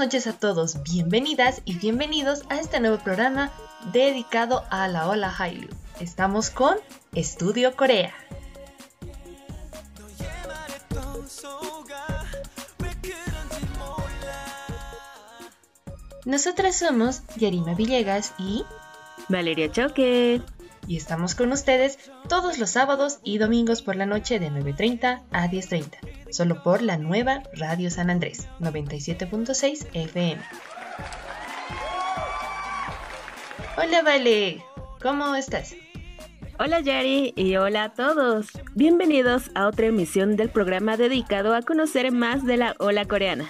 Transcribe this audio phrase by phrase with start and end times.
[0.00, 3.52] Noches a todos, bienvenidas y bienvenidos a este nuevo programa
[3.92, 5.68] dedicado a la ola Hallyu.
[6.00, 6.78] Estamos con
[7.14, 8.14] Estudio Corea.
[16.24, 18.64] Nosotras somos Yarima Villegas y
[19.28, 20.40] Valeria Choque.
[20.88, 25.46] Y estamos con ustedes todos los sábados y domingos por la noche de 9.30 a
[25.46, 30.42] 10.30 solo por la nueva Radio San Andrés 97.6 FM.
[33.76, 34.62] Hola Vale,
[35.00, 35.74] ¿cómo estás?
[36.58, 38.48] Hola Yari y hola a todos.
[38.74, 43.48] Bienvenidos a otra emisión del programa dedicado a conocer más de la ola coreana.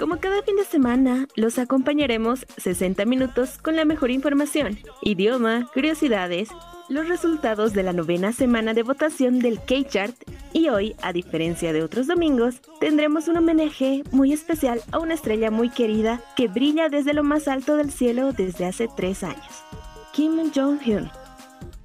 [0.00, 6.48] Como cada fin de semana, los acompañaremos 60 minutos con la mejor información, idioma, curiosidades,
[6.90, 10.14] los resultados de la novena semana de votación del K-Chart
[10.52, 15.52] y hoy, a diferencia de otros domingos, tendremos un homenaje muy especial a una estrella
[15.52, 19.64] muy querida que brilla desde lo más alto del cielo desde hace tres años,
[20.12, 21.10] Kim Jong-hyun.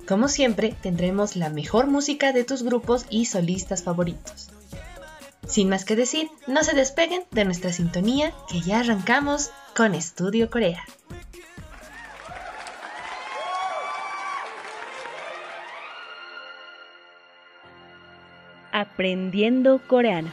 [0.07, 4.49] Como siempre, tendremos la mejor música de tus grupos y solistas favoritos.
[5.47, 10.49] Sin más que decir, no se despeguen de nuestra sintonía que ya arrancamos con Estudio
[10.49, 10.83] Corea.
[18.77, 20.31] Aprendiendo Coreano.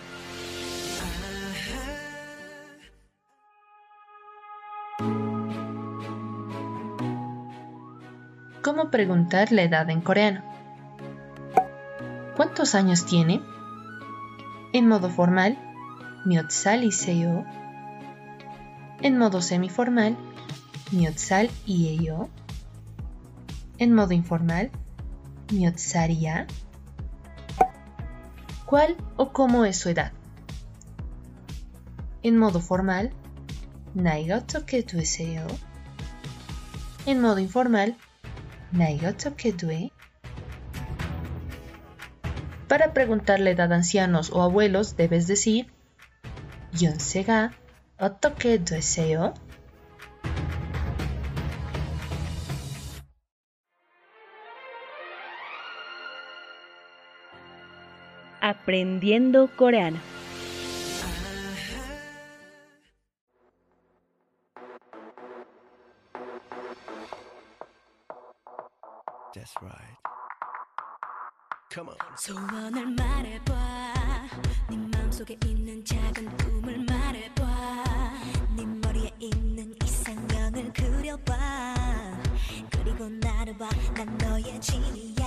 [8.64, 10.42] ¿Cómo preguntar la edad en coreano?
[12.36, 13.40] ¿Cuántos años tiene?
[14.72, 15.56] En modo formal,
[16.82, 17.44] y seyo.
[19.02, 20.16] En modo semiformal,
[20.90, 21.48] miotsal
[21.90, 22.28] eyo.
[23.78, 24.72] En modo informal,
[26.18, 26.48] ya
[28.72, 30.12] cuál o cómo es su edad.
[32.22, 33.12] En modo formal,
[33.92, 35.46] Naigoto que deseo.
[37.04, 37.98] En modo informal,
[38.70, 39.92] Naigoto que due.
[42.66, 45.70] Para preguntar la edad a ancianos o abuelos debes decir
[46.72, 47.52] Yonsega
[47.98, 49.34] Oto que deseo.
[58.61, 59.99] Aprendiendo Coreano.
[69.33, 69.97] That's right.
[71.69, 71.97] Come on.
[72.17, 73.53] 소원을 말해봐.
[74.69, 77.43] 네 마음속에 있는 작은 꿈을 말해봐.
[78.55, 81.35] 네 머리에 있는 이상형을 그려봐.
[82.71, 83.69] 그리고 나를 봐.
[83.95, 85.20] 난 너의 진이야, 꿈이야,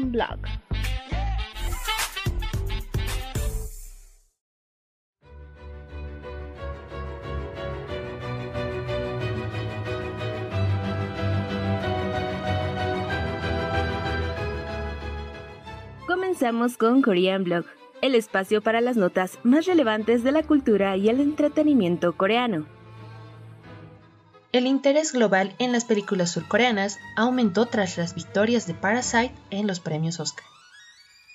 [0.00, 0.38] Blog.
[16.06, 17.64] Comenzamos con Korean Blog,
[18.00, 22.77] el espacio para las notas más relevantes de la cultura y el entretenimiento coreano.
[24.50, 29.78] El interés global en las películas surcoreanas aumentó tras las victorias de Parasite en los
[29.78, 30.44] premios Oscar.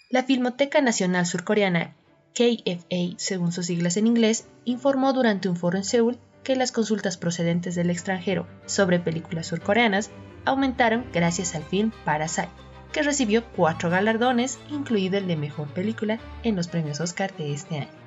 [0.10, 1.95] La Filmoteca Nacional Surcoreana,
[2.33, 7.18] KFA según sus siglas en inglés, informó durante un foro en Seúl que las consultas
[7.18, 10.10] procedentes del extranjero sobre películas surcoreanas
[10.44, 12.50] aumentaron gracias al film Parasite,
[12.92, 17.77] que recibió cuatro galardones, incluido el de Mejor Película en los premios Oscar de este
[17.77, 18.03] año.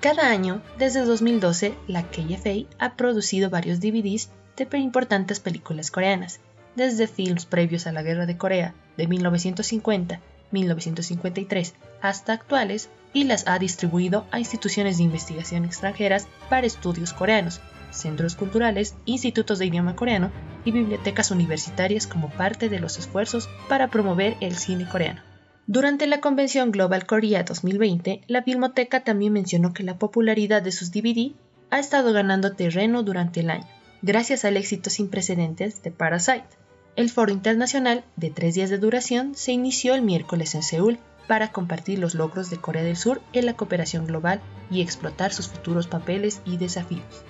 [0.00, 6.40] Cada año, desde 2012, la KFA ha producido varios DVDs de importantes películas coreanas,
[6.74, 10.20] desde films previos a la Guerra de Corea de 1950,
[10.50, 17.60] 1953 hasta actuales, y las ha distribuido a instituciones de investigación extranjeras para estudios coreanos,
[17.90, 20.30] centros culturales, institutos de idioma coreano
[20.66, 25.22] y bibliotecas universitarias como parte de los esfuerzos para promover el cine coreano.
[25.68, 30.92] Durante la convención Global Korea 2020, la Filmoteca también mencionó que la popularidad de sus
[30.92, 31.32] DVD
[31.70, 33.66] ha estado ganando terreno durante el año,
[34.00, 36.46] gracias al éxito sin precedentes de Parasite.
[36.94, 41.50] El foro internacional, de tres días de duración, se inició el miércoles en Seúl para
[41.50, 44.40] compartir los logros de Corea del Sur en la cooperación global
[44.70, 47.24] y explotar sus futuros papeles y desafíos.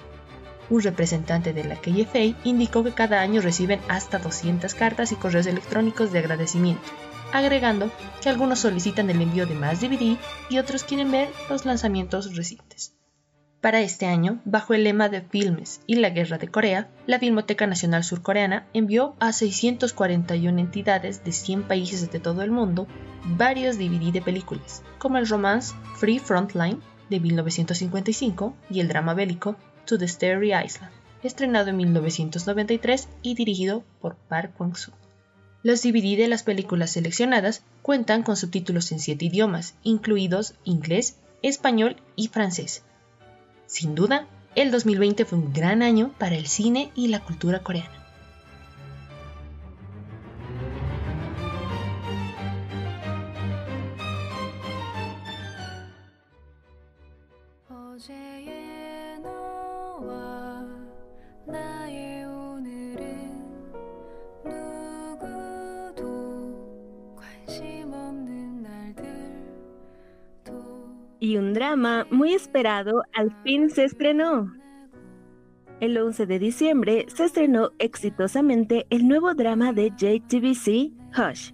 [0.69, 5.47] Un representante de la KFA indicó que cada año reciben hasta 200 cartas y correos
[5.47, 6.83] electrónicos de agradecimiento,
[7.33, 7.91] agregando
[8.23, 10.17] que algunos solicitan el envío de más DVD
[10.49, 12.97] y otros quieren ver los lanzamientos recientes.
[13.61, 17.67] Para este año, bajo el lema de Filmes y la Guerra de Corea, la Filmoteca
[17.67, 22.87] Nacional Surcoreana envió a 641 entidades de 100 países de todo el mundo
[23.25, 26.81] varios DVD de películas, como el romance Free Frontline
[27.11, 29.57] de 1955 y el drama bélico
[29.87, 30.93] To the Starry Island,
[31.23, 35.06] estrenado en 1993 y dirigido por Park Kwang-soo.
[35.67, 41.97] Los DVD de las películas seleccionadas cuentan con subtítulos en siete idiomas, incluidos inglés, español
[42.15, 42.85] y francés.
[43.67, 48.06] Sin duda, el 2020 fue un gran año para el cine y la cultura coreana.
[71.19, 74.53] Y un drama muy esperado al fin se estrenó.
[75.81, 81.53] El 11 de diciembre se estrenó exitosamente el nuevo drama de JTBC, Hush.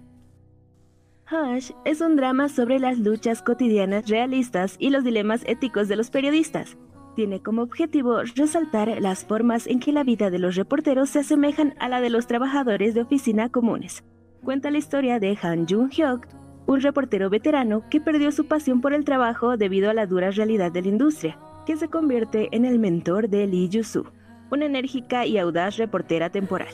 [1.31, 6.09] Hush es un drama sobre las luchas cotidianas realistas y los dilemas éticos de los
[6.09, 6.77] periodistas.
[7.15, 11.75] Tiene como objetivo resaltar las formas en que la vida de los reporteros se asemejan
[11.79, 14.03] a la de los trabajadores de oficina comunes.
[14.43, 16.27] Cuenta la historia de Han Jung-hyuk,
[16.65, 20.69] un reportero veterano que perdió su pasión por el trabajo debido a la dura realidad
[20.69, 24.11] de la industria, que se convierte en el mentor de Lee Yu-soo,
[24.51, 26.73] una enérgica y audaz reportera temporal.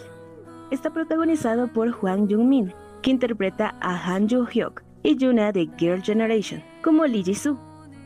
[0.71, 2.73] Está protagonizado por Hwang Jung-min,
[3.03, 7.59] que interpreta a Han Joo-hyuk, y Yuna de Girl Generation, como Lee Ji-soo,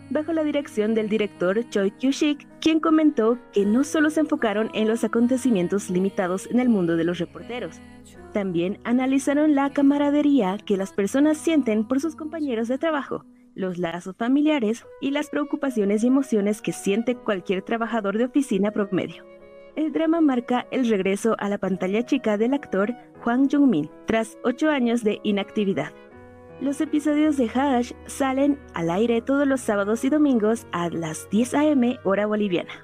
[0.09, 4.89] bajo la dirección del director Choi Kyu-shik, quien comentó que no solo se enfocaron en
[4.89, 7.79] los acontecimientos limitados en el mundo de los reporteros,
[8.33, 13.23] también analizaron la camaradería que las personas sienten por sus compañeros de trabajo,
[13.55, 19.23] los lazos familiares y las preocupaciones y emociones que siente cualquier trabajador de oficina promedio.
[19.75, 24.69] El drama marca el regreso a la pantalla chica del actor Hwang Jung-min tras ocho
[24.69, 25.91] años de inactividad.
[26.61, 31.53] Los episodios de Hush salen al aire todos los sábados y domingos a las 10
[31.55, 31.99] a.m.
[32.03, 32.82] hora boliviana.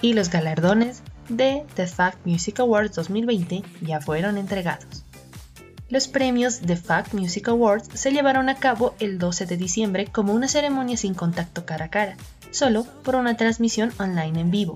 [0.00, 5.04] Y los galardones de The Fact Music Awards 2020 ya fueron entregados.
[5.90, 10.34] Los premios The Fact Music Awards se llevaron a cabo el 12 de diciembre como
[10.34, 12.16] una ceremonia sin contacto cara a cara,
[12.50, 14.74] solo por una transmisión online en vivo.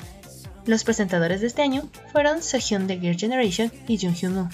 [0.65, 4.49] Los presentadores de este año fueron Sejong de Girl Generation y Jung Hyun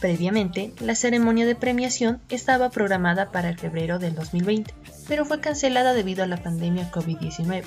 [0.00, 4.72] Previamente, la ceremonia de premiación estaba programada para el febrero del 2020,
[5.08, 7.64] pero fue cancelada debido a la pandemia COVID-19.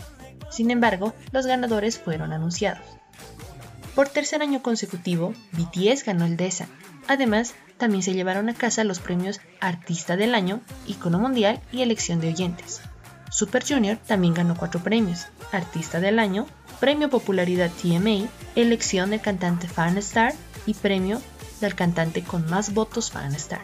[0.53, 2.85] Sin embargo, los ganadores fueron anunciados.
[3.95, 6.67] Por tercer año consecutivo, BTS ganó el DESA.
[7.07, 12.21] Además, también se llevaron a casa los premios Artista del Año, Icono Mundial y Elección
[12.21, 12.81] de Oyentes.
[13.31, 16.45] Super Junior también ganó cuatro premios: Artista del Año,
[16.79, 20.35] Premio Popularidad TMA, Elección de Cantante Fan Star
[20.67, 21.19] y Premio
[21.61, 23.61] del Cantante con más votos Fan Star.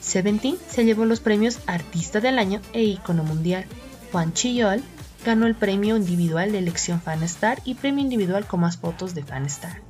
[0.00, 3.66] Seventeen se llevó los premios Artista del Año e Icono Mundial.
[4.10, 4.82] Juan Chiyol
[5.24, 9.22] ganó el premio individual de elección Fan Star y premio individual con más votos de
[9.22, 9.80] Fan Star.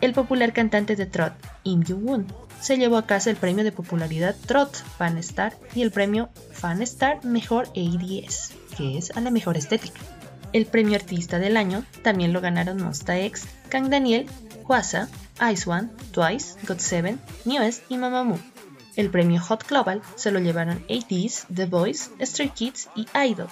[0.00, 1.32] El popular cantante de trot,
[1.64, 2.26] Im Yoo-won,
[2.60, 6.82] se llevó a casa el premio de popularidad Trot Fan Star y el premio Fan
[6.82, 10.00] Star Mejor ADS, que es a la mejor estética.
[10.52, 14.26] El premio Artista del Año también lo ganaron Monsta X, Kang Daniel,
[14.66, 15.08] Huasa,
[15.52, 18.38] Ice One, Twice, GOT7, Newest y Mamamoo.
[18.96, 23.48] El premio Hot Global se lo llevaron ATEEZ, The Voice, Stray Kids y Idol.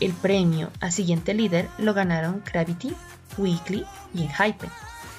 [0.00, 2.92] El premio a siguiente líder lo ganaron Gravity,
[3.38, 3.84] Weekly
[4.14, 4.70] y Hypen,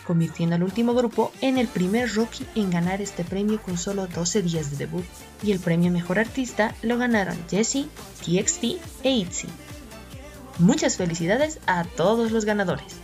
[0.06, 4.42] convirtiendo al último grupo en el primer rookie en ganar este premio con solo 12
[4.42, 5.06] días de debut.
[5.42, 7.88] Y el premio Mejor Artista lo ganaron Jessie,
[8.25, 8.63] TXT
[9.03, 9.48] e ITZY.
[10.60, 12.96] Muchas felicidades a todos los ganadores.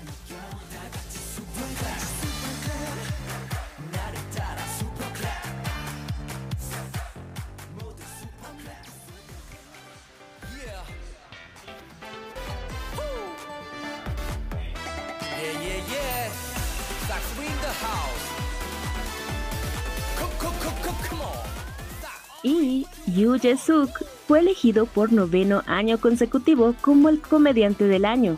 [22.42, 23.90] Y Yu Jae-suk
[24.28, 28.38] fue elegido por noveno año consecutivo como el comediante del año.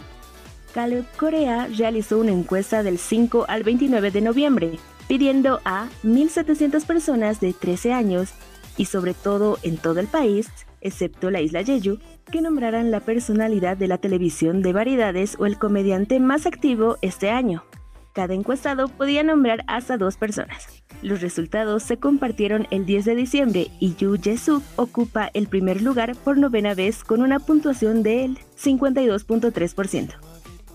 [0.74, 7.40] Gallup Corea realizó una encuesta del 5 al 29 de noviembre, pidiendo a 1.700 personas
[7.42, 8.34] de 13 años
[8.78, 12.00] y sobre todo en todo el país, excepto la isla Jeju,
[12.32, 17.30] que nombraran la personalidad de la televisión de variedades o el comediante más activo este
[17.30, 17.64] año.
[18.13, 20.68] Cada encuestado podía nombrar hasta dos personas.
[21.01, 26.15] Los resultados se compartieron el 10 de diciembre y Yu Jae-suk ocupa el primer lugar
[26.15, 30.13] por novena vez con una puntuación del 52.3%.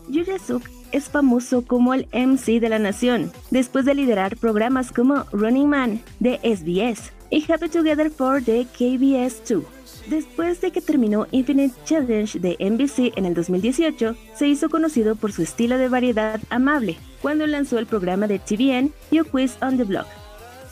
[0.08, 0.62] Yu Jae-suk
[0.92, 6.00] es famoso como el MC de la nación, después de liderar programas como Running Man
[6.20, 9.75] de SBS y Happy Together for the KBS 2.
[10.08, 15.32] Después de que terminó Infinite Challenge de NBC en el 2018, se hizo conocido por
[15.32, 19.84] su estilo de variedad amable cuando lanzó el programa de TVN You Quiz on the
[19.84, 20.06] Block.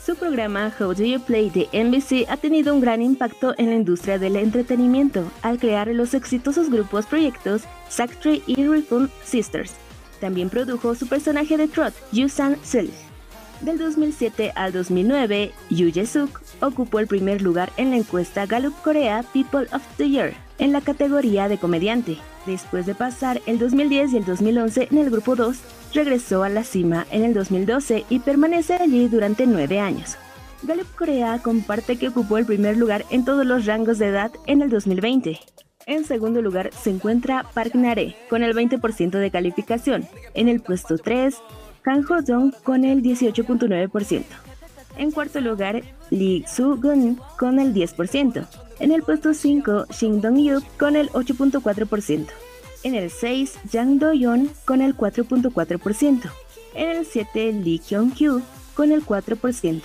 [0.05, 3.75] Su programa How Do You Play de NBC ha tenido un gran impacto en la
[3.75, 9.73] industria del entretenimiento al crear los exitosos grupos proyectos Sacktree y Refund Sisters.
[10.21, 12.87] También produjo su personaje de Trot, Yusan Sil.
[13.61, 19.23] Del 2007 al 2009, Yu Jae-suk ocupó el primer lugar en la encuesta Gallup Korea
[19.33, 22.17] People of the Year en la categoría de comediante.
[22.45, 25.57] Después de pasar el 2010 y el 2011 en el grupo 2,
[25.93, 30.17] regresó a la cima en el 2012 y permanece allí durante nueve años.
[30.63, 34.61] Gallup Corea comparte que ocupó el primer lugar en todos los rangos de edad en
[34.61, 35.39] el 2020.
[35.87, 40.07] En segundo lugar se encuentra Park Nare con el 20% de calificación.
[40.33, 41.35] En el puesto 3,
[41.85, 44.23] Han Ho-dong con el 18.9%.
[44.97, 48.47] En cuarto lugar, Lee Soo-gun con el 10%.
[48.79, 52.27] En el puesto 5, Shin Dong-yup con el 8.4%.
[52.83, 56.31] En el 6, Jang Do-yeon con el 4.4%.
[56.75, 58.41] En el 7, Lee Kyung-hyu
[58.73, 59.81] con el 4%.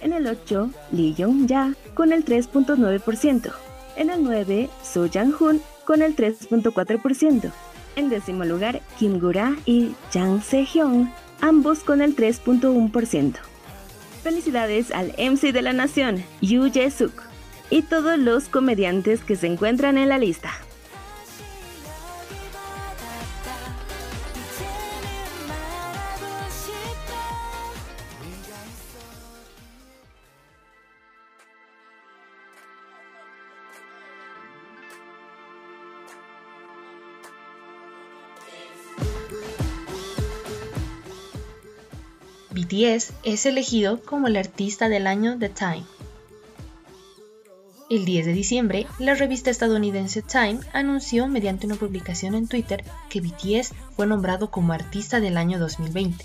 [0.00, 3.52] En el 8, Lee Young-ja con el 3.9%.
[3.96, 7.52] En el 9, So Jang-hoon con el 3.4%.
[7.94, 11.10] En décimo lugar, Kim Gura y Jang Se-hyun,
[11.42, 13.34] ambos con el 3.1%.
[14.22, 17.12] Felicidades al MC de la nación, Yu Jae-suk,
[17.68, 20.52] y todos los comediantes que se encuentran en la lista.
[42.72, 45.84] BTS es elegido como el artista del año de Time.
[47.90, 53.20] El 10 de diciembre, la revista estadounidense Time anunció mediante una publicación en Twitter que
[53.20, 56.24] BTS fue nombrado como artista del año 2020.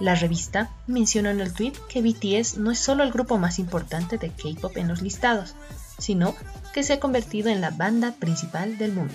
[0.00, 4.18] La revista mencionó en el tweet que BTS no es solo el grupo más importante
[4.18, 5.54] de K-pop en los listados,
[6.00, 6.34] sino
[6.72, 9.14] que se ha convertido en la banda principal del mundo.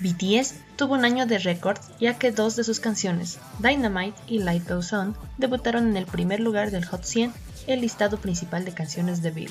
[0.00, 4.68] BTS tuvo un año de récord ya que dos de sus canciones, Dynamite y Light
[4.68, 7.32] Goes On, debutaron en el primer lugar del Hot 100,
[7.66, 9.50] el listado principal de canciones de Bill.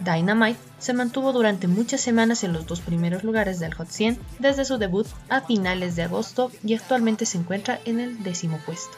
[0.00, 4.64] Dynamite se mantuvo durante muchas semanas en los dos primeros lugares del Hot 100 desde
[4.64, 8.96] su debut a finales de agosto y actualmente se encuentra en el décimo puesto.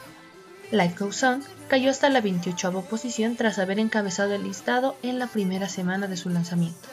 [0.71, 5.27] Life Goes On cayó hasta la 28 posición tras haber encabezado el listado en la
[5.27, 6.89] primera semana de su lanzamiento.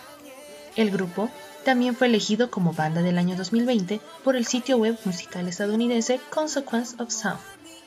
[0.74, 1.30] El grupo
[1.64, 6.96] también fue elegido como banda del año 2020 por el sitio web musical estadounidense Consequence
[7.02, 7.40] of Sound.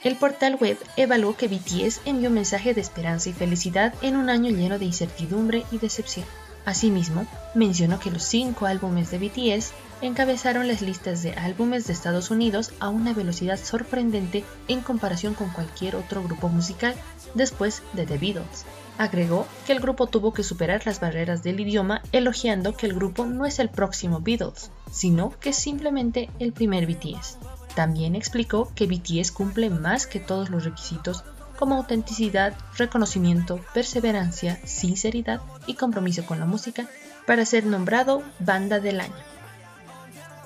[0.04, 4.30] El portal web evaluó que BTS envió un mensaje de esperanza y felicidad en un
[4.30, 6.26] año lleno de incertidumbre y decepción.
[6.66, 7.26] Asimismo,
[7.56, 12.72] mencionó que los cinco álbumes de BTS encabezaron las listas de álbumes de Estados Unidos
[12.80, 16.96] a una velocidad sorprendente en comparación con cualquier otro grupo musical
[17.36, 18.66] después de The Beatles.
[19.02, 23.26] Agregó que el grupo tuvo que superar las barreras del idioma, elogiando que el grupo
[23.26, 27.40] no es el próximo Beatles, sino que es simplemente el primer BTS.
[27.74, 31.24] También explicó que BTS cumple más que todos los requisitos
[31.58, 36.88] como autenticidad, reconocimiento, perseverancia, sinceridad y compromiso con la música
[37.26, 39.16] para ser nombrado Banda del Año.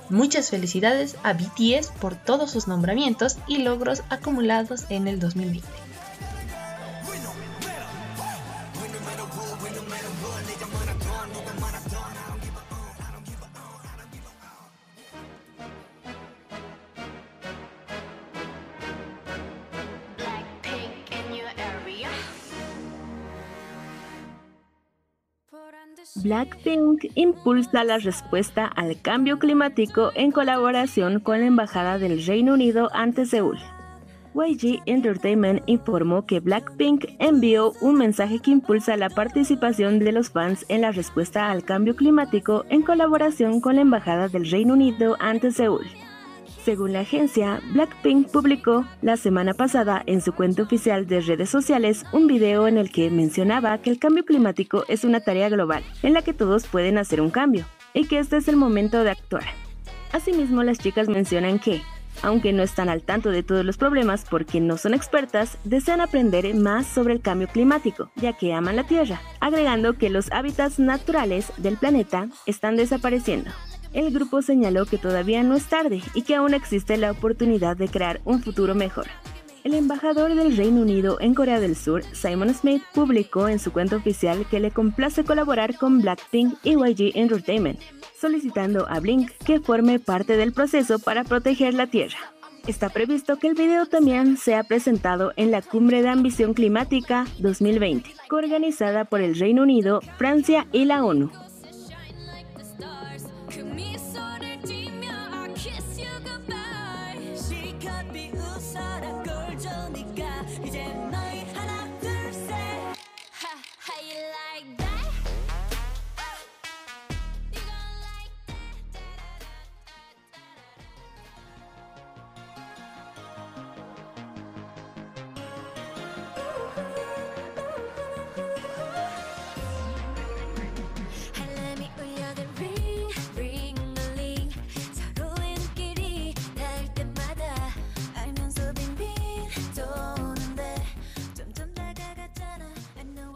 [0.10, 5.85] Muchas felicidades a BTS por todos sus nombramientos y logros acumulados en el 2020.
[26.16, 32.90] Blackpink impulsa la respuesta al cambio climático en colaboración con la Embajada del Reino Unido
[32.94, 33.58] ante Seúl.
[34.34, 40.66] YG Entertainment informó que Blackpink envió un mensaje que impulsa la participación de los fans
[40.68, 45.52] en la respuesta al cambio climático en colaboración con la Embajada del Reino Unido ante
[45.52, 45.86] Seúl.
[46.66, 52.04] Según la agencia, Blackpink publicó la semana pasada en su cuenta oficial de redes sociales
[52.12, 56.14] un video en el que mencionaba que el cambio climático es una tarea global en
[56.14, 59.44] la que todos pueden hacer un cambio y que este es el momento de actuar.
[60.12, 61.84] Asimismo, las chicas mencionan que,
[62.24, 66.52] aunque no están al tanto de todos los problemas porque no son expertas, desean aprender
[66.56, 71.54] más sobre el cambio climático, ya que aman la Tierra, agregando que los hábitats naturales
[71.58, 73.52] del planeta están desapareciendo
[73.96, 77.88] el grupo señaló que todavía no es tarde y que aún existe la oportunidad de
[77.88, 79.08] crear un futuro mejor.
[79.64, 83.96] El embajador del Reino Unido en Corea del Sur, Simon Smith, publicó en su cuenta
[83.96, 87.80] oficial que le complace colaborar con Blackpink y YG Entertainment,
[88.20, 92.20] solicitando a Blink que forme parte del proceso para proteger la Tierra.
[92.68, 98.14] Está previsto que el video también sea presentado en la Cumbre de Ambición Climática 2020,
[98.28, 101.32] coorganizada por el Reino Unido, Francia y la ONU.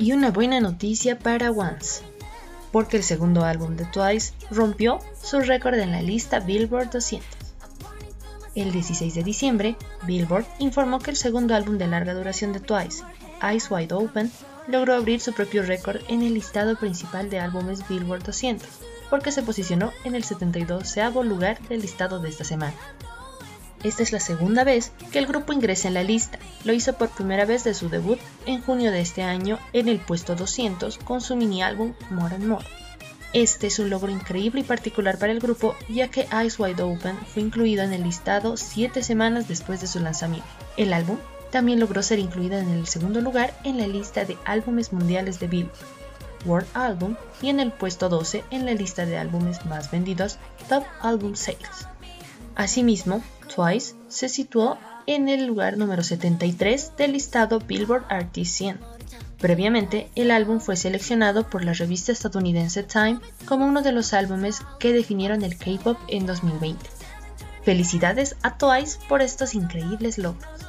[0.10, 2.02] Y una buena noticia para Once,
[2.72, 7.30] porque el segundo álbum de Twice rompió su récord en la lista Billboard 200.
[8.56, 9.76] El 16 de diciembre,
[10.08, 13.04] Billboard informó que el segundo álbum de larga duración de Twice,
[13.44, 14.32] Eyes Wide Open,
[14.68, 18.68] logró abrir su propio récord en el listado principal de álbumes Billboard 200,
[19.12, 22.74] porque se posicionó en el 72 lugar del listado de esta semana.
[23.84, 26.38] Esta es la segunda vez que el grupo ingresa en la lista.
[26.66, 30.00] Lo hizo por primera vez de su debut en junio de este año en el
[30.00, 32.66] puesto 200 con su mini álbum More and More.
[33.32, 37.16] Este es un logro increíble y particular para el grupo ya que Eyes Wide Open
[37.32, 40.48] fue incluido en el listado 7 semanas después de su lanzamiento.
[40.78, 41.18] El álbum
[41.52, 45.48] también logró ser incluido en el segundo lugar en la lista de álbumes mundiales de
[45.48, 46.00] Billboard
[46.46, 50.38] World Album y en el puesto 12 en la lista de álbumes más vendidos
[50.68, 51.88] Top Album Sales.
[52.60, 53.24] Asimismo,
[53.56, 58.80] Twice se situó en el lugar número 73 del listado Billboard Artist 100.
[59.40, 64.60] Previamente, el álbum fue seleccionado por la revista estadounidense Time como uno de los álbumes
[64.78, 66.86] que definieron el K-pop en 2020.
[67.64, 70.60] Felicidades a Twice por estos increíbles logros.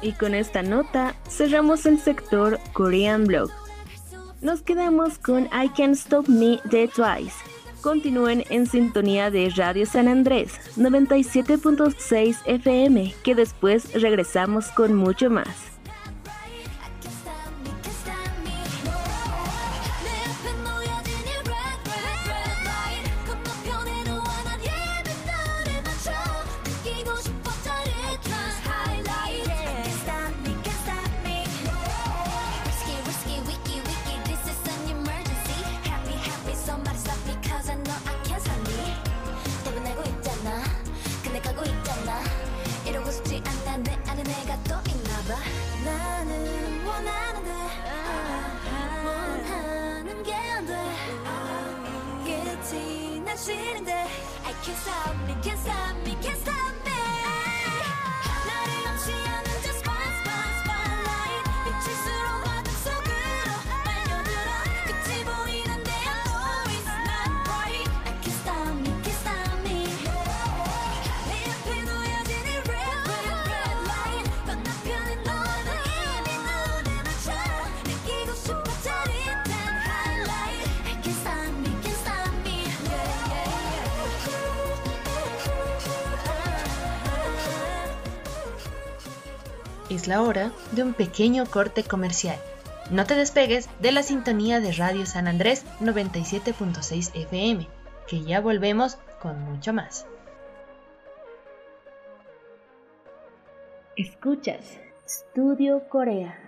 [0.00, 3.50] Y con esta nota cerramos el sector Korean Blog.
[4.40, 7.53] Nos quedamos con I Can't Stop Me de Twice
[7.84, 15.73] Continúen en sintonía de Radio San Andrés 97.6 FM, que después regresamos con mucho más.
[89.94, 92.36] Es la hora de un pequeño corte comercial.
[92.90, 97.68] No te despegues de la sintonía de Radio San Andrés 97.6 FM,
[98.08, 100.04] que ya volvemos con mucho más.
[103.94, 106.40] Escuchas Studio Corea.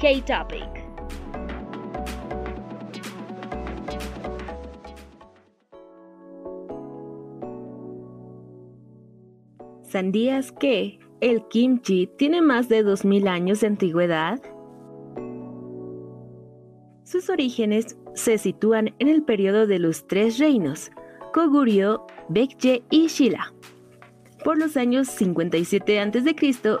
[0.00, 0.85] K-Topic.
[9.88, 14.40] ¿Sabías que el kimchi tiene más de 2000 años de antigüedad?
[17.04, 20.90] Sus orígenes se sitúan en el periodo de los tres reinos,
[21.32, 23.52] Koguryo, Baekje y Shilla,
[24.42, 26.34] por los años 57 a.C.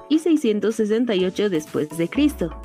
[0.08, 2.60] y 668 después de Cristo.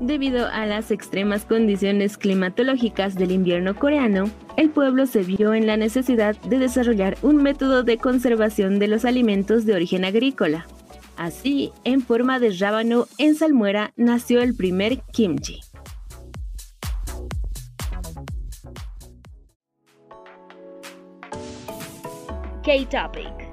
[0.00, 5.76] Debido a las extremas condiciones climatológicas del invierno coreano, el pueblo se vio en la
[5.76, 10.66] necesidad de desarrollar un método de conservación de los alimentos de origen agrícola.
[11.16, 15.60] Así, en forma de rábano en salmuera, nació el primer kimchi.
[22.64, 23.43] K-Topic.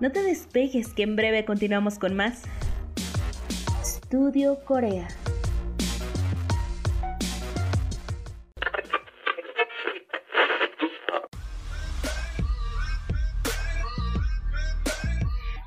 [0.00, 2.42] No te despejes que en breve continuamos con más.
[3.82, 5.08] Studio Corea.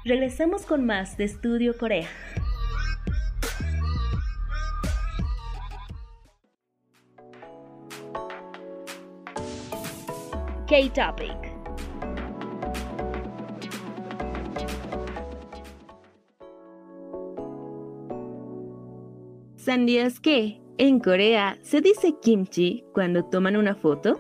[0.06, 2.08] Regresamos con más de Studio Corea.
[10.68, 11.51] K-Topic.
[19.72, 24.20] ¿Sabías que en Corea se dice kimchi cuando toman una foto?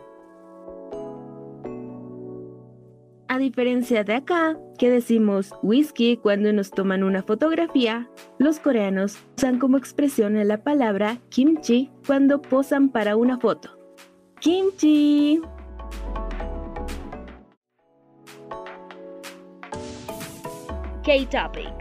[3.27, 8.09] A diferencia de acá, que decimos whisky cuando nos toman una fotografía,
[8.39, 13.77] los coreanos usan como expresión la palabra kimchi cuando posan para una foto.
[14.39, 15.41] Kimchi.
[21.03, 21.80] K-Topic.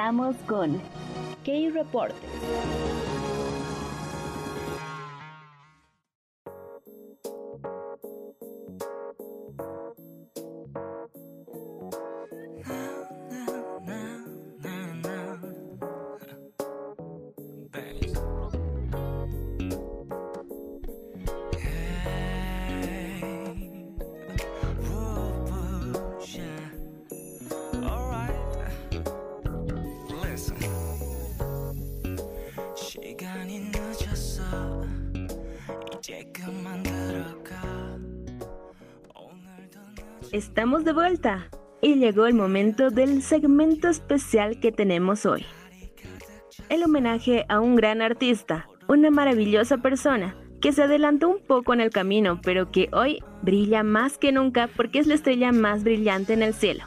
[0.00, 0.80] Comenzamos con
[1.44, 2.19] K-Reportes.
[40.32, 41.48] Estamos de vuelta
[41.82, 45.44] y llegó el momento del segmento especial que tenemos hoy.
[46.68, 51.80] El homenaje a un gran artista, una maravillosa persona que se adelantó un poco en
[51.80, 56.32] el camino, pero que hoy brilla más que nunca porque es la estrella más brillante
[56.32, 56.84] en el cielo.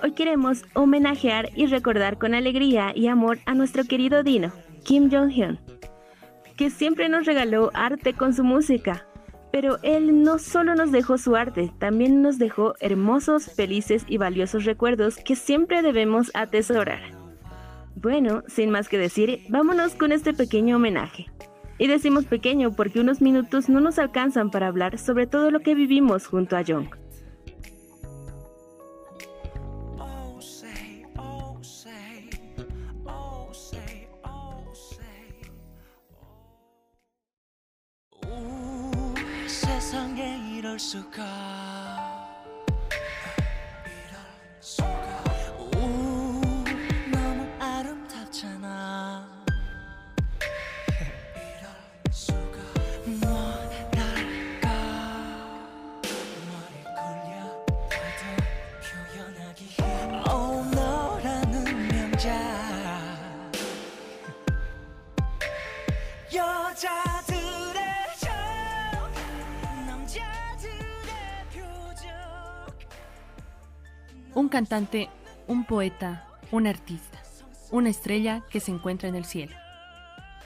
[0.00, 4.52] Hoy queremos homenajear y recordar con alegría y amor a nuestro querido Dino,
[4.84, 5.58] Kim Jong-hyun,
[6.56, 9.07] que siempre nos regaló arte con su música.
[9.60, 14.64] Pero él no solo nos dejó su arte, también nos dejó hermosos, felices y valiosos
[14.64, 17.00] recuerdos que siempre debemos atesorar.
[17.96, 21.26] Bueno, sin más que decir, vámonos con este pequeño homenaje.
[21.76, 25.74] Y decimos pequeño porque unos minutos no nos alcanzan para hablar sobre todo lo que
[25.74, 26.94] vivimos junto a Jong.
[40.78, 41.24] 이럴 수가.
[43.84, 44.14] 이럴
[44.60, 45.24] 수가
[45.58, 45.74] 오
[47.10, 49.28] 너무 아름답잖아.
[51.34, 52.58] 이럴 수가.
[53.06, 53.98] 뭐랄까?
[56.46, 58.22] 말이 걸려 다들
[58.84, 59.82] 표현하기 힘.
[60.30, 62.57] 오, 너라는 명작
[74.38, 75.08] Un cantante,
[75.48, 77.18] un poeta, un artista,
[77.72, 79.56] una estrella que se encuentra en el cielo.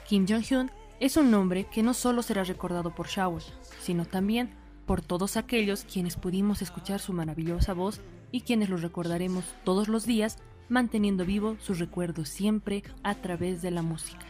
[0.07, 3.43] Kim Jong-hyun es un nombre que no solo será recordado por Shawool,
[3.81, 4.49] sino también
[4.87, 8.01] por todos aquellos quienes pudimos escuchar su maravillosa voz
[8.31, 13.69] y quienes lo recordaremos todos los días, manteniendo vivo sus recuerdos siempre a través de
[13.69, 14.25] la música.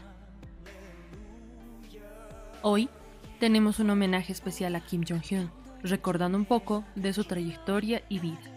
[2.63, 2.89] Hoy
[3.39, 5.49] tenemos un homenaje especial a Kim Jong-hyun,
[5.83, 8.52] recordando un poco de su trayectoria y vida.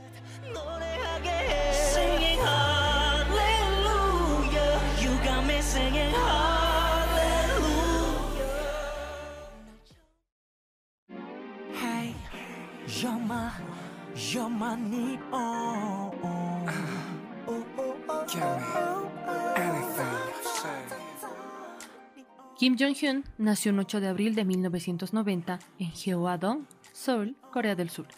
[22.59, 28.09] Kim Jong-hyun nació el 8 de abril de 1990 en Gyeoadong, Seoul, Corea del Sur.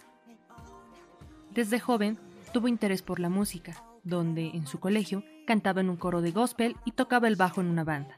[1.54, 2.18] Desde joven
[2.52, 6.74] tuvo interés por la música, donde en su colegio cantaba en un coro de gospel
[6.84, 8.16] y tocaba el bajo en una banda.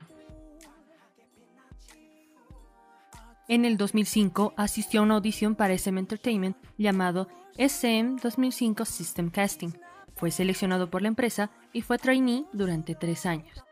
[3.51, 7.27] En el 2005 asistió a una audición para SM Entertainment llamado
[7.59, 9.71] SM 2005 System Casting.
[10.15, 13.65] Fue seleccionado por la empresa y fue trainee durante tres años.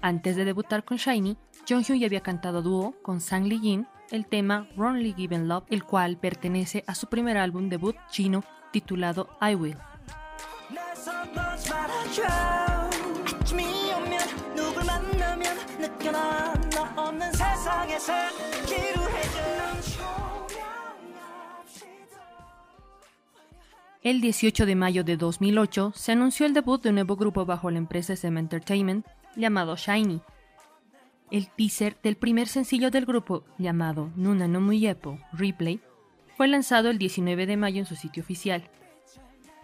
[0.00, 1.36] Antes de debutar con Shiny,
[1.68, 5.84] Jonghyun ya había cantado dúo con Sang Lee Jin el tema Wrongly Given Love, el
[5.84, 9.76] cual pertenece a su primer álbum debut chino titulado I Will.
[16.01, 18.13] 만나면 느껴나 너 없는 세상에서
[18.65, 19.81] 기루해져 넌
[21.61, 22.17] 조명합시다
[24.03, 27.69] El 18 de mayo de 2008 se anunció el debut de un nuevo grupo bajo
[27.71, 30.21] la empresa SM Entertainment llamado Shiny.
[31.29, 35.81] El teaser del primer sencillo del grupo, llamado Nuna no Muyepo Replay,
[36.37, 38.69] fue lanzado el 19 de mayo en su sitio oficial.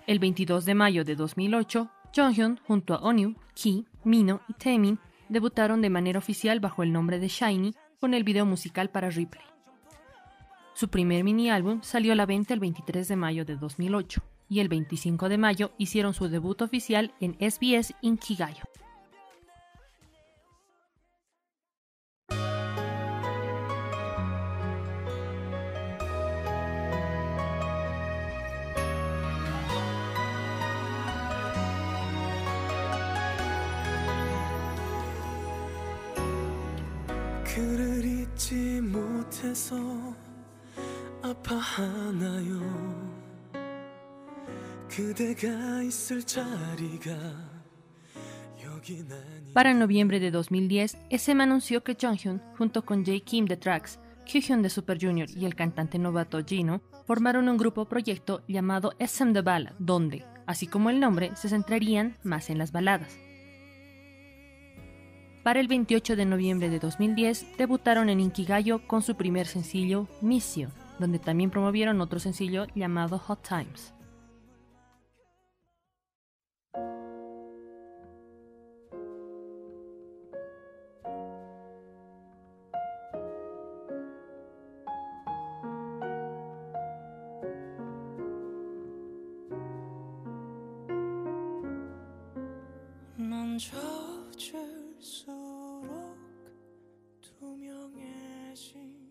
[0.08, 5.82] El 22 de mayo de 2008, Jonghyun junto a Onyu, Ki, Mino y Taemin debutaron
[5.82, 9.44] de manera oficial bajo el nombre de Shiny con el video musical para Replay.
[10.74, 14.60] Su primer mini álbum salió a la venta el 23 de mayo de 2008 y
[14.60, 18.64] el 25 de mayo hicieron su debut oficial en SBS Inkigayo.
[37.58, 39.75] 그를 잊지 못해서
[41.21, 42.62] 아파하나요
[44.89, 47.12] 그대가 있을 자리가
[48.63, 53.56] 여긴 아니 Para noviembre de 2010, SM anunció que Jonghyun, junto con Jae Kim de
[53.56, 58.93] Tracks, Kyuhyun de Super Junior y el cantante novato Jino, formaron un grupo proyecto llamado
[58.99, 63.17] SM The Ballad, donde, así como el nombre, se centrarían más en las baladas.
[65.42, 70.57] Para el 28 de noviembre de 2010, debutaron en Inkigayo con su primer sencillo, Miss
[70.57, 73.94] You, donde también promovieron otro sencillo llamado Hot Times.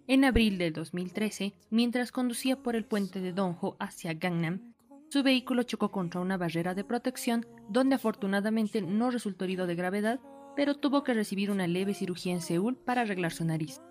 [0.10, 4.74] En abril del 2013, mientras conducía por el puente de Donjo hacia Gangnam,
[5.10, 10.22] su vehículo chocó contra una barrera de protección donde afortunadamente no resultó herido de gravedad,
[10.56, 13.82] pero tuvo que recibir una leve cirugía en Seúl para arreglar su nariz.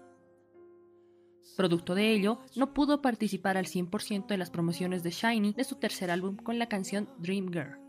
[1.54, 5.76] Producto de ello, no pudo participar al 100% en las promociones de Shiny de su
[5.76, 7.85] tercer álbum con la canción Dream Girl.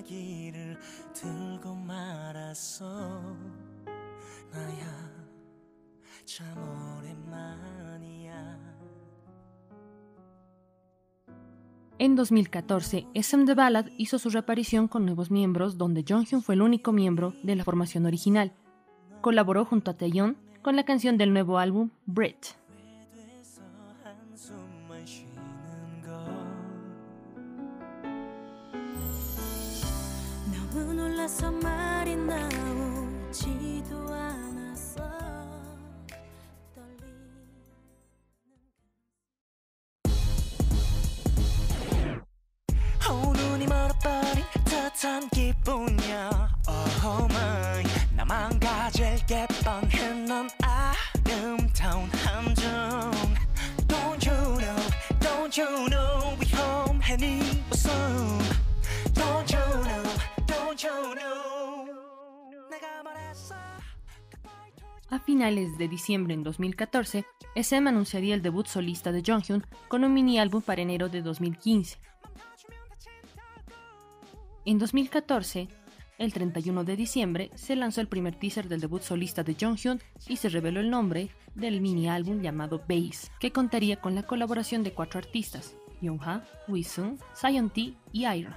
[0.00, 0.78] 전화기를
[1.12, 3.20] 들고 말았어
[4.50, 4.86] 나야
[6.24, 6.46] 참
[6.98, 8.56] 오랜만이야
[11.98, 16.60] En 2014, SM The Ballad hizo su reaparición con nuevos miembros, donde Jonghyun fue el
[16.60, 18.52] único miembro de la formación original.
[19.22, 22.48] Colaboró junto a Taeyeon con la canción del nuevo álbum Brit.
[31.31, 35.01] 놀라서 말이 나오지도 않았어.
[36.75, 37.45] 떨리는
[43.09, 45.40] 어, 눈이 멀어버린 듯한 기
[65.21, 70.39] finales de diciembre en 2014, SM anunciaría el debut solista de Jonghyun con un mini
[70.39, 71.97] álbum para enero de 2015.
[74.65, 75.67] En 2014,
[76.17, 80.37] el 31 de diciembre, se lanzó el primer teaser del debut solista de Jonghyun y
[80.37, 84.93] se reveló el nombre del mini álbum llamado Base, que contaría con la colaboración de
[84.93, 87.17] cuatro artistas: Yongha, Wisung,
[87.73, 88.55] T y Iron.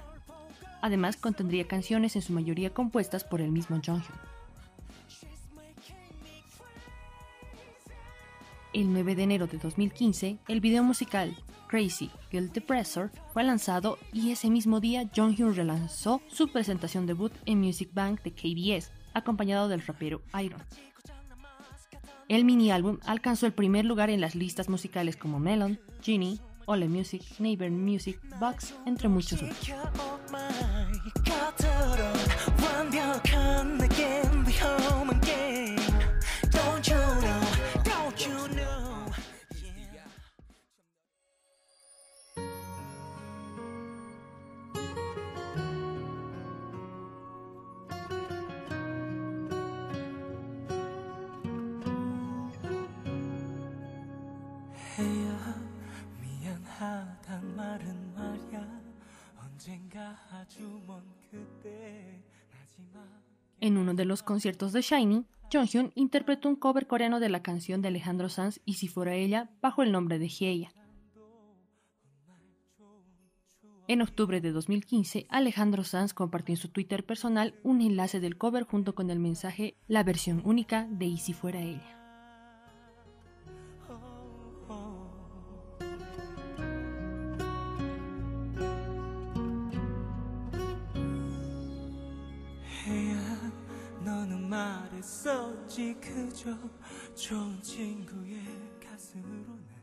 [0.81, 4.34] Además, contendría canciones en su mayoría compuestas por el mismo Jonghyun.
[8.75, 11.33] El 9 de enero de 2015, el video musical
[11.69, 17.61] Crazy Guilt Depressor fue lanzado y ese mismo día Jonghyun relanzó su presentación debut en
[17.61, 20.61] Music Bank de KBS, acompañado del rapero Iron.
[22.27, 26.89] El mini álbum alcanzó el primer lugar en las listas musicales como Melon, Genie, Ole
[26.89, 29.71] Music, Neighbor Music, Box, entre muchos otros.
[63.59, 67.81] En uno de los conciertos de Shiny, Jonghyun interpretó un cover coreano de la canción
[67.81, 70.71] de Alejandro Sanz Y si fuera ella, bajo el nombre de Hyeya.
[73.87, 78.63] En octubre de 2015, Alejandro Sanz compartió en su Twitter personal un enlace del cover
[78.63, 81.94] junto con el mensaje La versión única de Y si fuera ella.
[94.95, 95.95] 말했었지.
[95.99, 96.57] 그저
[97.15, 98.41] 좋은 친구의
[98.83, 99.74] 가슴으로 날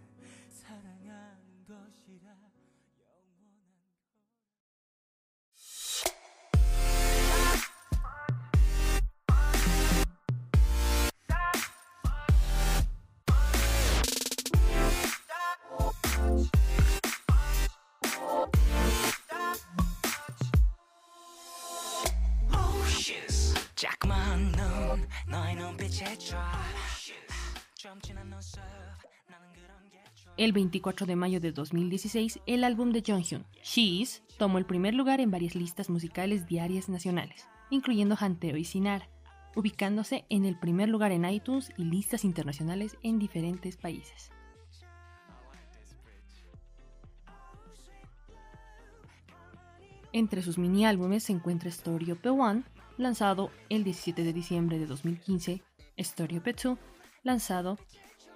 [30.36, 34.94] El 24 de mayo de 2016, el álbum de Jonghyun, She Is, tomó el primer
[34.94, 39.08] lugar en varias listas musicales diarias nacionales, incluyendo Hanteo y Sinara,
[39.54, 44.30] ubicándose en el primer lugar en iTunes y listas internacionales en diferentes países.
[50.14, 52.64] Entre sus mini álbumes se encuentra Story of the One,
[52.98, 55.62] lanzado el 17 de diciembre de 2015,
[55.96, 56.78] Story of the Two,
[57.22, 57.78] lanzado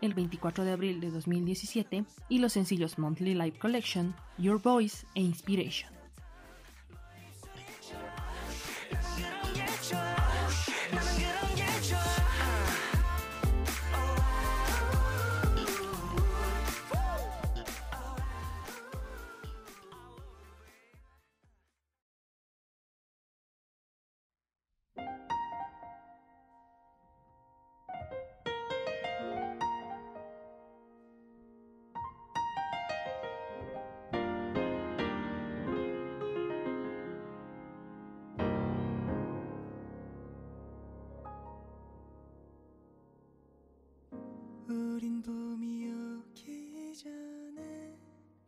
[0.00, 5.22] el 24 de abril de 2017, y los sencillos Monthly Live Collection, Your Voice e
[5.22, 5.95] Inspiration.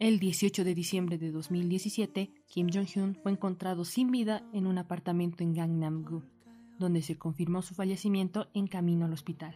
[0.09, 5.45] El 18 de diciembre de 2017, Kim Jong-un fue encontrado sin vida en un apartamento
[5.45, 6.23] en Gangnam-gu,
[6.79, 9.55] donde se confirmó su fallecimiento en camino al hospital.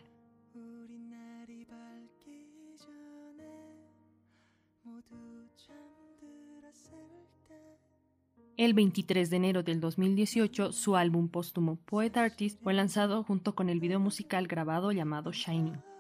[8.59, 13.71] El 23 de enero del 2018, su álbum póstumo Poet Artist fue lanzado junto con
[13.71, 15.92] el video musical grabado llamado Shining.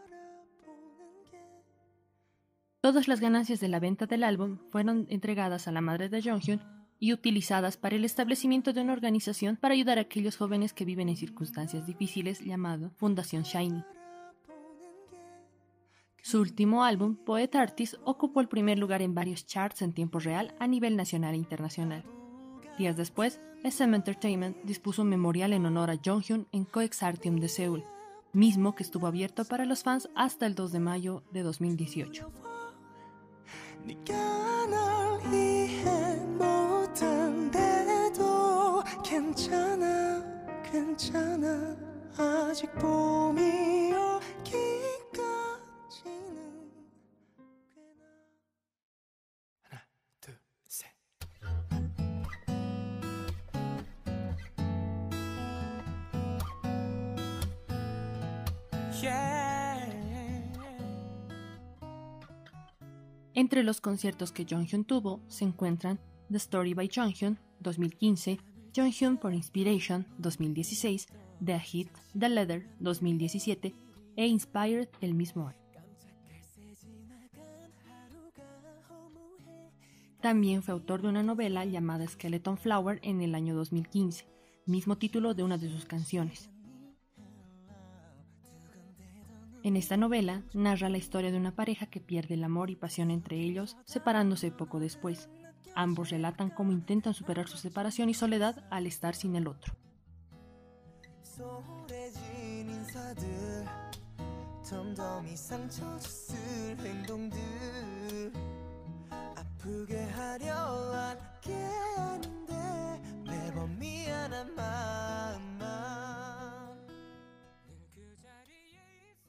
[2.82, 6.60] Todas las ganancias de la venta del álbum fueron entregadas a la madre de Jonghyun
[6.98, 11.08] y utilizadas para el establecimiento de una organización para ayudar a aquellos jóvenes que viven
[11.08, 13.84] en circunstancias difíciles llamado Fundación Shiny.
[16.22, 20.52] Su último álbum, Poet Artist, ocupó el primer lugar en varios charts en tiempo real
[20.58, 22.04] a nivel nacional e internacional.
[22.78, 27.84] Días después, SM Entertainment dispuso un memorial en honor a Jonghyun en Coexartium de Seúl,
[28.32, 32.51] mismo que estuvo abierto para los fans hasta el 2 de mayo de 2018.
[33.84, 37.52] 네가 날 이해 못한데도
[39.04, 40.22] 괜찮아
[40.70, 41.76] 괜찮아.
[42.16, 43.81] 아직 봄이
[63.52, 66.00] Entre los conciertos que Jonghyun tuvo se encuentran
[66.30, 68.38] The Story by Jonghyun 2015,
[68.74, 71.06] Jonghyun for Inspiration 2016,
[71.44, 71.88] The Hit,
[72.18, 73.74] The Leather 2017
[74.16, 75.58] e Inspired el mismo año.
[80.22, 84.24] También fue autor de una novela llamada Skeleton Flower en el año 2015,
[84.64, 86.48] mismo título de una de sus canciones.
[89.64, 93.12] En esta novela narra la historia de una pareja que pierde el amor y pasión
[93.12, 95.28] entre ellos, separándose poco después.
[95.76, 99.74] Ambos relatan cómo intentan superar su separación y soledad al estar sin el otro.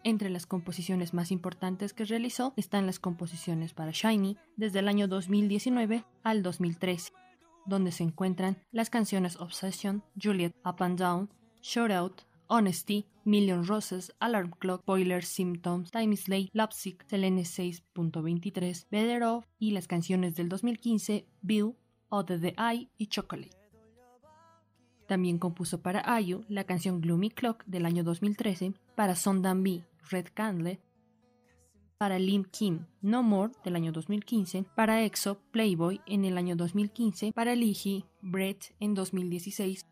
[0.05, 5.07] Entre las composiciones más importantes que realizó están las composiciones para Shiny desde el año
[5.07, 7.13] 2019 al 2013,
[7.65, 11.29] donde se encuentran las canciones Obsession, Juliet, Up and Down,
[11.61, 18.87] Shout Out, Honesty, Million Roses, Alarm Clock, Boiler Symptoms, Time is Late, Lopsic, Selene 6.23,
[18.91, 21.77] Better Off y las canciones del 2015 View,
[22.09, 23.55] Other the Eye y Chocolate.
[25.07, 30.27] También compuso para IU la canción Gloomy Clock del año 2013, para Sondan B, Red
[30.33, 30.79] Candle,
[31.97, 37.31] para Lim Kim, No More del año 2015, para EXO, Playboy en el año 2015,
[37.31, 39.85] para Liji, Brett en 2016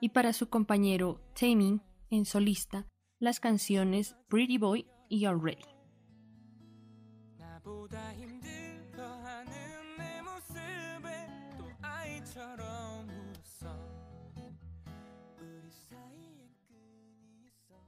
[0.00, 2.86] y para su compañero Taemin en solista
[3.20, 5.64] las canciones Pretty Boy y Already.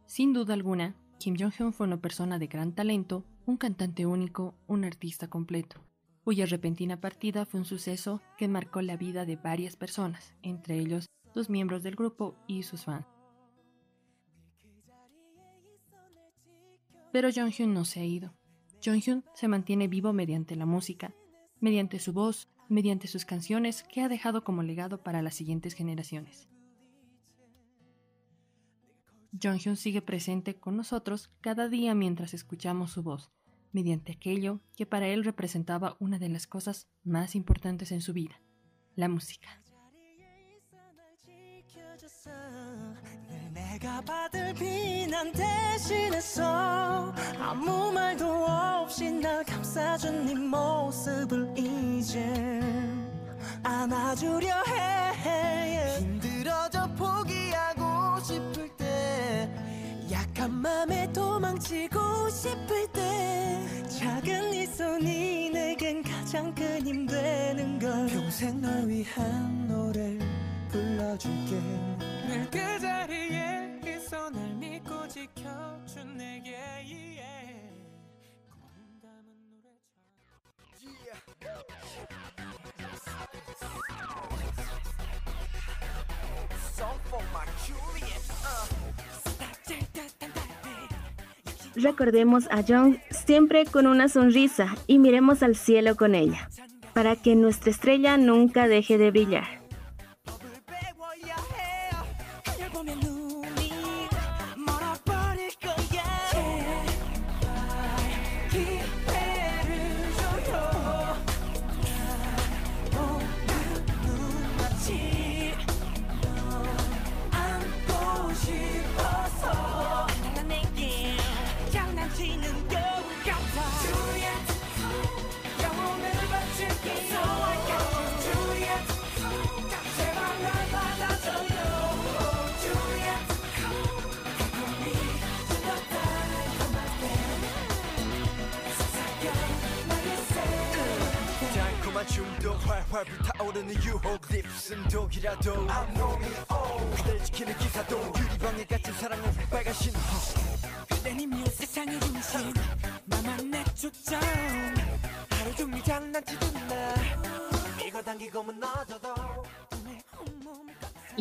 [0.07, 4.87] Sin duda alguna, Kim Jong-un fue una persona de gran talento, un cantante único, un
[4.87, 5.85] artista completo,
[6.25, 11.11] cuya repentina partida fue un suceso que marcó la vida de varias personas, entre ellos
[11.35, 13.05] los miembros del grupo y sus fans.
[17.13, 18.33] Pero Jonghyun no se ha ido.
[18.83, 21.13] Jonghyun se mantiene vivo mediante la música,
[21.61, 26.50] mediante su voz, mediante sus canciones que ha dejado como legado para las siguientes generaciones.
[29.32, 33.32] Jonghyun sigue presente con nosotros cada día mientras escuchamos su voz,
[33.72, 38.42] mediante aquello que para él representaba una de las cosas más importantes en su vida,
[38.96, 39.50] la música.
[43.28, 52.62] 늘 내가 받을 비난 대신해서 아무 말도 없이 날 감싸준 네 모습을 이제
[53.64, 58.86] 안아주려 해 힘들어져 포기하고 싶을 때
[60.49, 68.07] 맘에 도망치고 싶을 때 작은 네 손이 내겐 가장 큰 힘 되는 걸.
[68.09, 70.19] 평생 널 위한 노래를
[70.71, 71.57] 불러줄게.
[72.29, 77.21] 늘 그 자리에 있어 날 믿고 지켜준 내게 yeah.
[78.51, 79.27] 고민 담은
[79.63, 80.51] 노래처럼
[91.83, 96.51] Recordemos a Young siempre con una sonrisa y miremos al cielo con ella,
[96.93, 99.60] para que nuestra estrella nunca deje de brillar.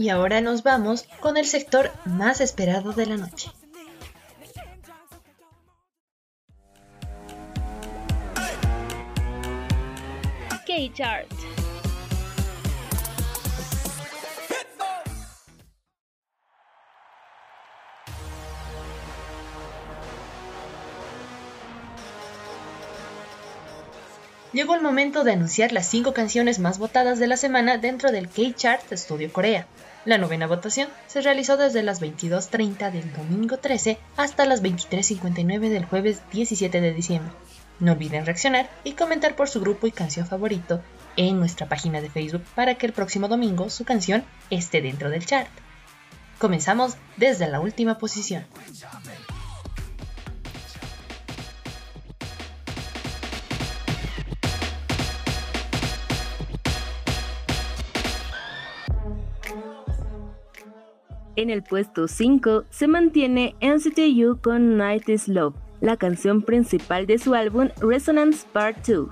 [0.09, 3.51] Y ahora nos vamos con el sector más esperado de la noche.
[24.59, 28.27] Llegó el momento de anunciar las 5 canciones más votadas de la semana dentro del
[28.27, 29.67] K-Chart Studio Corea.
[30.03, 35.85] La novena votación se realizó desde las 22.30 del domingo 13 hasta las 23.59 del
[35.85, 37.31] jueves 17 de diciembre.
[37.79, 40.81] No olviden reaccionar y comentar por su grupo y canción favorito
[41.15, 45.25] en nuestra página de Facebook para que el próximo domingo su canción esté dentro del
[45.25, 45.49] chart.
[46.37, 48.43] Comenzamos desde la última posición.
[61.39, 67.07] En el puesto 5 se mantiene NCT U con Night is Love, la canción principal
[67.07, 69.07] de su álbum Resonance Part 2.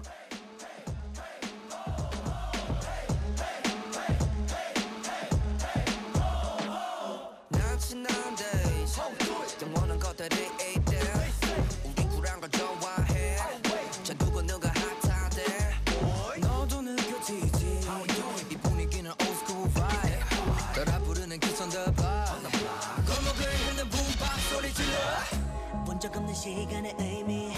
[26.36, 27.52] 시간의 의미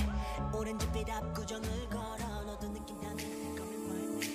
[0.53, 3.16] 오렌지빛 압구정을 걸어 너도 느낀다는
[3.57, 4.31] coming right now.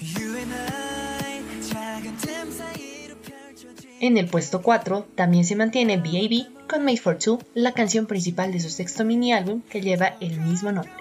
[0.00, 6.46] You and I 작은 틈 사이로 펼쳐진 En el puesto 4 también se mantiene B.A.B.
[6.68, 10.40] con Made for Two, la canción principal de su sexto mini álbum que lleva el
[10.40, 10.92] mismo nombre.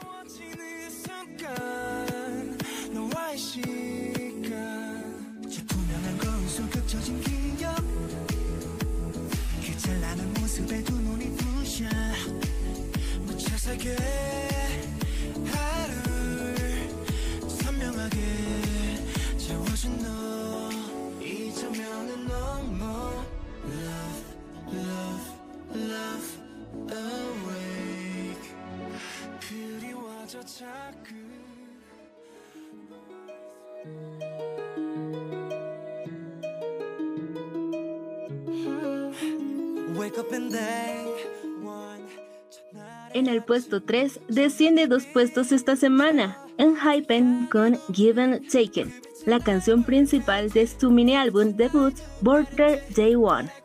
[43.13, 48.93] En el puesto 3 desciende dos puestos esta semana, en Hypen con Given Taken,
[49.27, 53.60] la canción principal de su mini álbum debut Border Day One.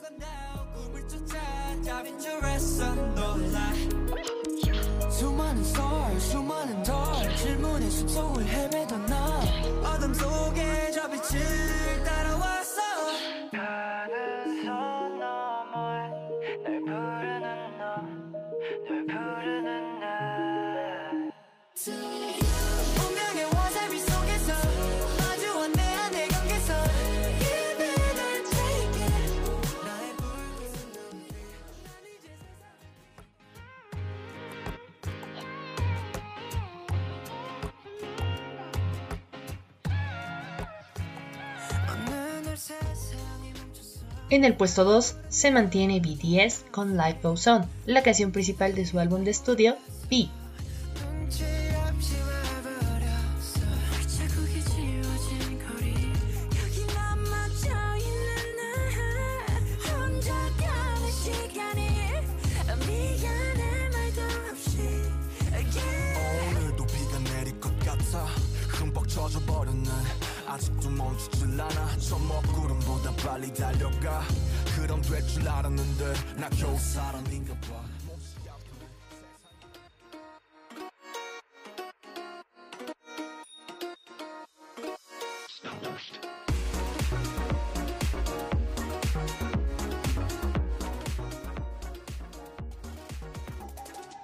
[44.31, 48.85] En el puesto 2 se mantiene BTS con Life Goes On, la canción principal de
[48.87, 49.77] su álbum de estudio,
[50.09, 50.27] B.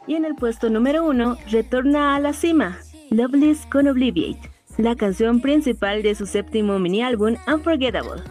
[0.07, 2.79] Y en el puesto número uno retorna a la cima,
[3.11, 8.21] Loveless con Obliviate la canción principal de su séptimo mini álbum Unforgettable.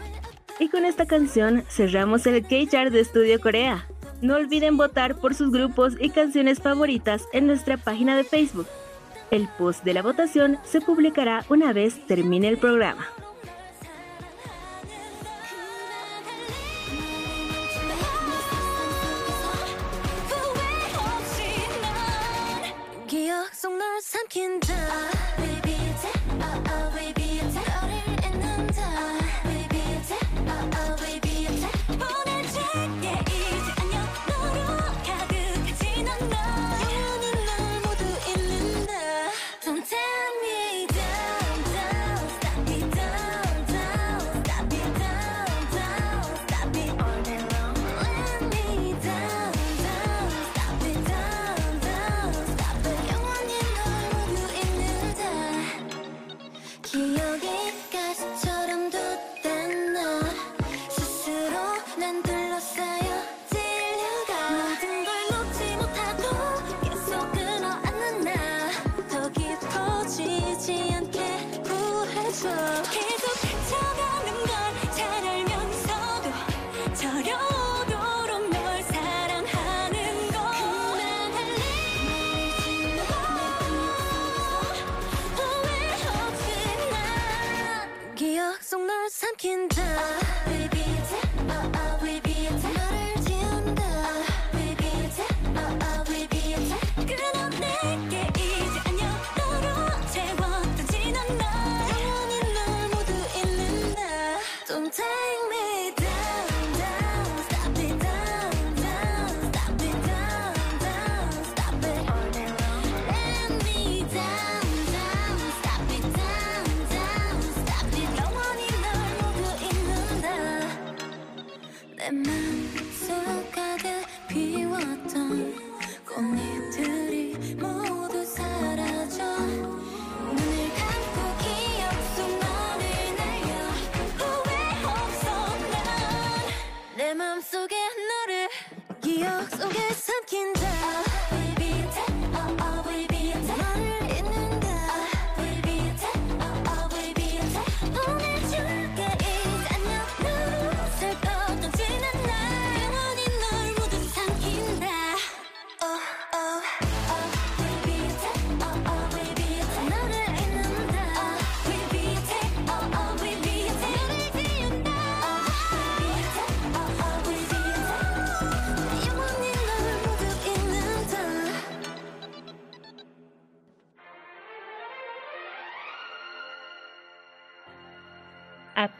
[0.59, 3.87] Y con esta canción cerramos el K-Chart de Estudio Corea.
[4.21, 8.67] No olviden votar por sus grupos y canciones favoritas en nuestra página de Facebook.
[9.31, 13.07] El post de la votación se publicará una vez termine el programa.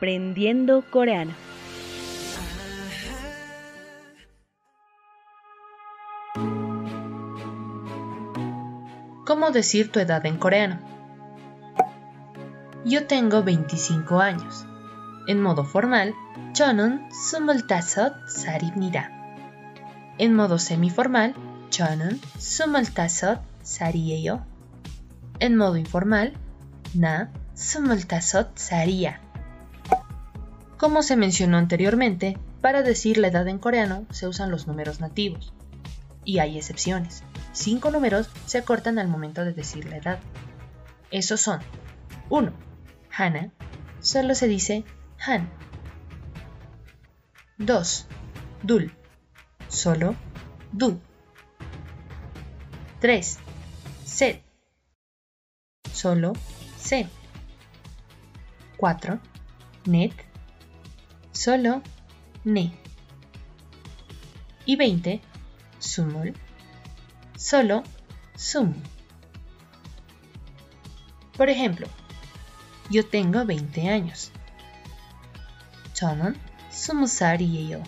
[0.01, 1.31] Aprendiendo Coreano.
[9.27, 10.79] ¿Cómo decir tu edad en coreano?
[12.83, 14.65] Yo tengo 25 años.
[15.27, 16.15] En modo formal,
[16.53, 19.11] 저는 25 살입니다.
[20.17, 21.35] En modo semiformal,
[21.69, 24.43] 저는 25 살이에요.
[25.39, 26.33] En modo informal,
[26.95, 29.30] 나 25 살이야.
[30.81, 35.53] Como se mencionó anteriormente, para decir la edad en coreano se usan los números nativos.
[36.25, 37.23] Y hay excepciones.
[37.51, 40.17] Cinco números se acortan al momento de decir la edad.
[41.11, 41.59] Esos son
[42.29, 42.51] 1.
[43.15, 43.51] Hana,
[43.99, 44.83] solo se dice
[45.27, 45.51] Han.
[47.59, 48.07] 2.
[48.63, 48.91] Dul,
[49.67, 50.15] solo
[50.71, 50.99] Du.
[53.01, 53.37] 3.
[54.03, 54.41] Set,
[55.93, 56.33] solo
[56.79, 57.07] Se.
[58.77, 59.19] 4.
[59.85, 60.30] Net,
[61.32, 61.82] solo
[62.44, 62.72] Ne.
[64.66, 65.20] Y 20.
[65.78, 66.34] Sumul,
[67.36, 67.82] solo
[68.36, 68.74] Sum.
[71.36, 71.86] Por ejemplo,
[72.90, 74.30] yo tengo 20 años.
[75.92, 76.38] 저는
[76.70, 77.82] 20살이에요.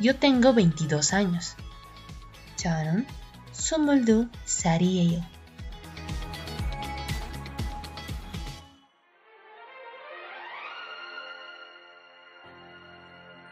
[0.00, 1.56] Yo tengo 22 años.
[2.56, 3.06] 저는
[3.52, 5.33] 22살이에요.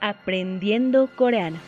[0.06, 1.62] Aprendiendo coreano.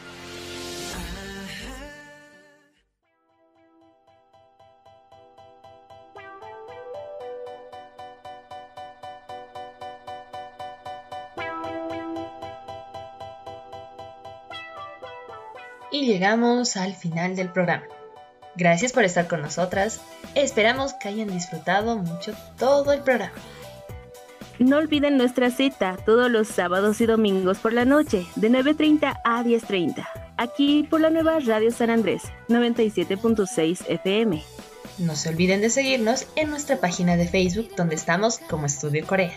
[15.90, 17.84] Y llegamos al final del programa.
[18.58, 20.02] Gracias por estar con nosotras.
[20.36, 23.32] Esperamos que hayan disfrutado mucho todo el programa.
[24.60, 29.44] No olviden nuestra cita todos los sábados y domingos por la noche, de 9.30 a
[29.44, 34.42] 10.30, aquí por la nueva Radio San Andrés, 97.6 FM.
[35.00, 39.34] No se olviden de seguirnos en nuestra página de Facebook donde estamos como Estudio Corea.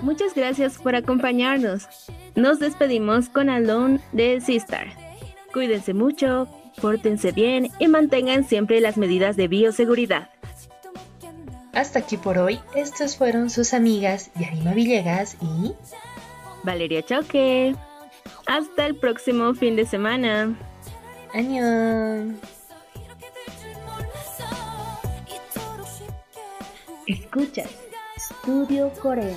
[0.00, 1.88] Muchas gracias por acompañarnos.
[2.34, 4.88] Nos despedimos con Alone de Sistar.
[5.54, 6.48] Cuídense mucho,
[6.82, 10.28] pórtense bien y mantengan siempre las medidas de bioseguridad.
[11.76, 15.74] Hasta aquí por hoy, estas fueron sus amigas Yarima Villegas y
[16.62, 17.76] Valeria Choque.
[18.46, 20.56] Hasta el próximo fin de semana.
[21.34, 22.40] Añón.
[27.06, 27.70] Escuchas
[28.16, 29.36] Estudio Corea.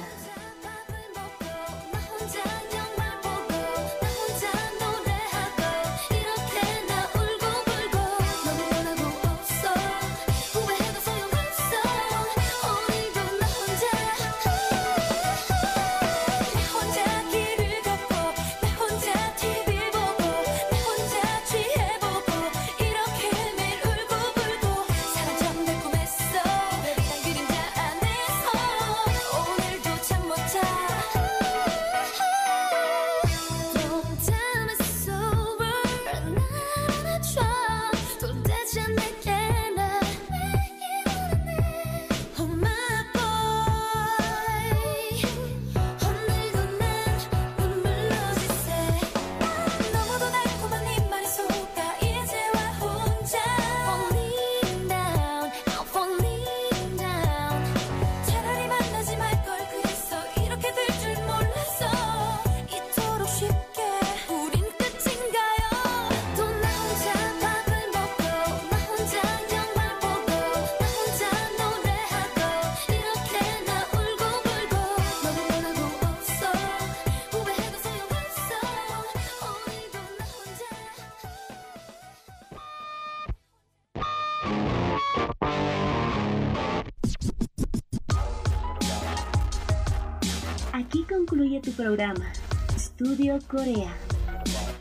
[91.89, 92.31] Programa,
[92.75, 93.91] Estudio Corea.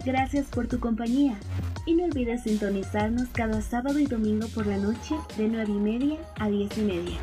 [0.04, 1.38] Gracias por tu compañía
[1.86, 6.18] y no olvides sintonizarnos cada sábado y domingo por la noche de 9 y media
[6.38, 7.18] a 10 y media.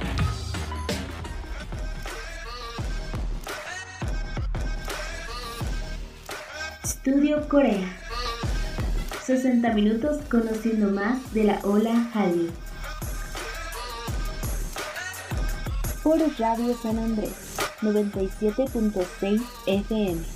[6.83, 7.87] Estudio Corea.
[9.23, 12.49] 60 minutos conociendo más de la ola Hallyu.
[16.01, 17.44] Por Radio San Andrés
[17.85, 20.34] 97.6 FM.